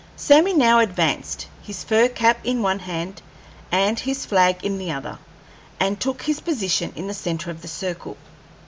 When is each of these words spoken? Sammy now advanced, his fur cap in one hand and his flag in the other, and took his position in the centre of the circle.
Sammy 0.15 0.55
now 0.55 0.79
advanced, 0.79 1.45
his 1.61 1.83
fur 1.83 2.07
cap 2.07 2.39
in 2.43 2.63
one 2.63 2.79
hand 2.79 3.21
and 3.71 3.99
his 3.99 4.25
flag 4.25 4.65
in 4.65 4.79
the 4.79 4.91
other, 4.91 5.19
and 5.79 5.99
took 5.99 6.23
his 6.23 6.39
position 6.41 6.91
in 6.95 7.05
the 7.05 7.13
centre 7.13 7.51
of 7.51 7.61
the 7.61 7.67
circle. 7.67 8.17